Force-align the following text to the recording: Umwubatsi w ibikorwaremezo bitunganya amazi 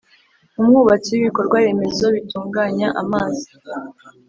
Umwubatsi 0.59 1.09
w 1.13 1.17
ibikorwaremezo 1.21 2.05
bitunganya 2.15 2.87
amazi 3.01 3.49